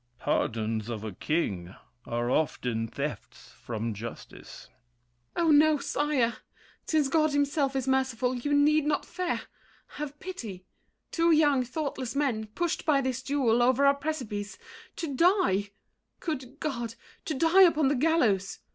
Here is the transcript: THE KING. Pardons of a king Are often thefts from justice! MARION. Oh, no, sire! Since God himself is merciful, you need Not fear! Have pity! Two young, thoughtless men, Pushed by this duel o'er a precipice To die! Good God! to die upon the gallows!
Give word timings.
THE 0.25 0.25
KING. 0.25 0.25
Pardons 0.25 0.89
of 0.89 1.03
a 1.03 1.11
king 1.11 1.75
Are 2.07 2.31
often 2.31 2.87
thefts 2.87 3.51
from 3.51 3.93
justice! 3.93 4.67
MARION. 5.37 5.47
Oh, 5.47 5.51
no, 5.55 5.77
sire! 5.77 6.37
Since 6.87 7.07
God 7.07 7.33
himself 7.33 7.75
is 7.75 7.87
merciful, 7.87 8.33
you 8.33 8.51
need 8.51 8.87
Not 8.87 9.05
fear! 9.05 9.41
Have 9.97 10.19
pity! 10.19 10.65
Two 11.11 11.29
young, 11.31 11.63
thoughtless 11.63 12.15
men, 12.15 12.47
Pushed 12.47 12.83
by 12.83 12.99
this 13.01 13.21
duel 13.21 13.61
o'er 13.61 13.85
a 13.85 13.93
precipice 13.93 14.57
To 14.95 15.13
die! 15.15 15.69
Good 16.19 16.59
God! 16.59 16.95
to 17.25 17.35
die 17.35 17.61
upon 17.61 17.87
the 17.87 17.93
gallows! 17.95 18.57